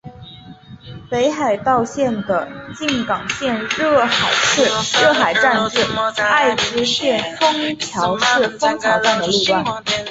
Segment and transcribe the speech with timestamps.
[1.11, 4.65] 东海道线的静冈县热海市
[4.99, 5.83] 热海站至
[6.23, 9.83] 爱知县丰桥市丰桥站的路段。